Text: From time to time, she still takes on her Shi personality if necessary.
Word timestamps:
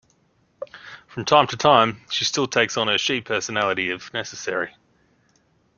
From 1.05 1.25
time 1.25 1.45
to 1.45 1.55
time, 1.57 2.01
she 2.09 2.25
still 2.25 2.47
takes 2.47 2.75
on 2.75 2.87
her 2.87 2.97
Shi 2.97 3.21
personality 3.21 3.91
if 3.91 4.11
necessary. 4.15 4.73